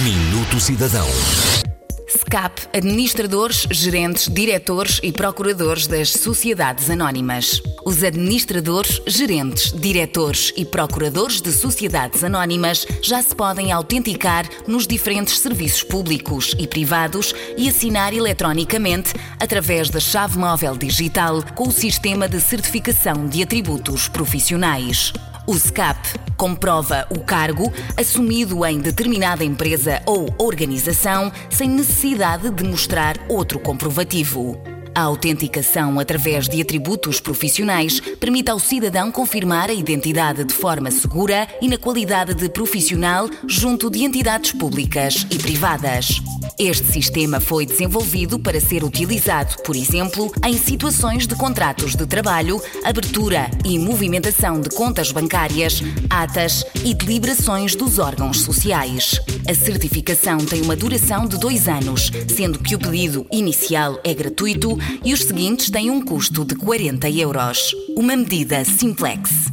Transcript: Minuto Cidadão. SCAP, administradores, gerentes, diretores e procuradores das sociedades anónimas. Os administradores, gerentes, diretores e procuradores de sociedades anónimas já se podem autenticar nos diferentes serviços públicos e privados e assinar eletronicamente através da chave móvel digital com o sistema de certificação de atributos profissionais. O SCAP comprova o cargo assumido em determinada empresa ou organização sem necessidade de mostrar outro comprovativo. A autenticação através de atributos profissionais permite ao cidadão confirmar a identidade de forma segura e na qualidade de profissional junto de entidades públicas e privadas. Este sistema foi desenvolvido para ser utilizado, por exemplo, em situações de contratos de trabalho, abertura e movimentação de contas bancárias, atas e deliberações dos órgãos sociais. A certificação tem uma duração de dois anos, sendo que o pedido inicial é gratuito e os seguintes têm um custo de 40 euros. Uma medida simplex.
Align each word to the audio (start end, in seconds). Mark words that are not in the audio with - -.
Minuto 0.00 0.58
Cidadão. 0.58 1.06
SCAP, 2.08 2.66
administradores, 2.74 3.66
gerentes, 3.70 4.26
diretores 4.26 4.98
e 5.02 5.12
procuradores 5.12 5.86
das 5.86 6.08
sociedades 6.08 6.88
anónimas. 6.88 7.60
Os 7.84 8.02
administradores, 8.02 9.02
gerentes, 9.06 9.70
diretores 9.70 10.50
e 10.56 10.64
procuradores 10.64 11.42
de 11.42 11.52
sociedades 11.52 12.24
anónimas 12.24 12.86
já 13.02 13.22
se 13.22 13.36
podem 13.36 13.70
autenticar 13.70 14.48
nos 14.66 14.86
diferentes 14.86 15.38
serviços 15.38 15.82
públicos 15.82 16.54
e 16.58 16.66
privados 16.66 17.34
e 17.58 17.68
assinar 17.68 18.14
eletronicamente 18.14 19.12
através 19.38 19.90
da 19.90 20.00
chave 20.00 20.38
móvel 20.38 20.74
digital 20.74 21.42
com 21.54 21.68
o 21.68 21.72
sistema 21.72 22.26
de 22.26 22.40
certificação 22.40 23.28
de 23.28 23.42
atributos 23.42 24.08
profissionais. 24.08 25.12
O 25.44 25.58
SCAP 25.58 26.20
comprova 26.36 27.06
o 27.10 27.18
cargo 27.18 27.72
assumido 27.96 28.64
em 28.64 28.78
determinada 28.78 29.42
empresa 29.42 30.00
ou 30.06 30.32
organização 30.38 31.32
sem 31.50 31.68
necessidade 31.68 32.48
de 32.50 32.62
mostrar 32.62 33.16
outro 33.28 33.58
comprovativo. 33.58 34.71
A 34.94 35.02
autenticação 35.02 35.98
através 35.98 36.48
de 36.48 36.60
atributos 36.60 37.18
profissionais 37.18 37.98
permite 38.20 38.50
ao 38.50 38.58
cidadão 38.58 39.10
confirmar 39.10 39.70
a 39.70 39.72
identidade 39.72 40.44
de 40.44 40.52
forma 40.52 40.90
segura 40.90 41.48
e 41.62 41.68
na 41.68 41.78
qualidade 41.78 42.34
de 42.34 42.48
profissional 42.50 43.28
junto 43.48 43.88
de 43.88 44.04
entidades 44.04 44.52
públicas 44.52 45.26
e 45.30 45.38
privadas. 45.38 46.20
Este 46.58 46.92
sistema 46.92 47.40
foi 47.40 47.64
desenvolvido 47.64 48.38
para 48.38 48.60
ser 48.60 48.84
utilizado, 48.84 49.56
por 49.62 49.74
exemplo, 49.74 50.30
em 50.44 50.56
situações 50.58 51.26
de 51.26 51.34
contratos 51.34 51.96
de 51.96 52.06
trabalho, 52.06 52.60
abertura 52.84 53.50
e 53.64 53.78
movimentação 53.78 54.60
de 54.60 54.68
contas 54.70 55.10
bancárias, 55.10 55.82
atas 56.10 56.64
e 56.84 56.92
deliberações 56.92 57.74
dos 57.74 57.98
órgãos 57.98 58.42
sociais. 58.42 59.18
A 59.48 59.54
certificação 59.54 60.38
tem 60.38 60.60
uma 60.60 60.76
duração 60.76 61.26
de 61.26 61.38
dois 61.38 61.66
anos, 61.66 62.10
sendo 62.28 62.58
que 62.58 62.74
o 62.74 62.78
pedido 62.78 63.26
inicial 63.32 63.98
é 64.04 64.12
gratuito 64.12 64.78
e 65.04 65.12
os 65.12 65.20
seguintes 65.20 65.70
têm 65.70 65.90
um 65.90 66.00
custo 66.00 66.44
de 66.44 66.54
40 66.54 67.08
euros. 67.10 67.74
Uma 67.96 68.16
medida 68.16 68.64
simplex. 68.64 69.51